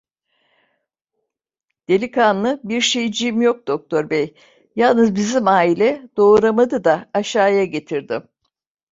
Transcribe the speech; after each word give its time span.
Delikanlı: 1.89 2.61
"Bir 2.63 2.81
şeyciğim 2.81 3.41
yok 3.41 3.67
doktor 3.67 4.09
bey… 4.09 4.35
Yalnız 4.75 5.15
bizim 5.15 5.47
aile… 5.47 6.09
doğuramadı 6.17 6.83
da… 6.83 7.09
Aşağıya 7.13 7.65
getirdim." 7.65 8.23